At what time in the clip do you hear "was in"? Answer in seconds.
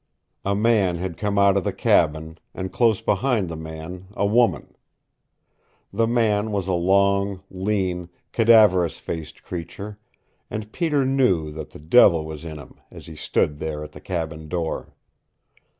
12.25-12.57